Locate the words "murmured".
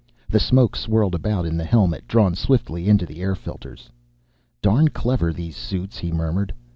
6.11-6.55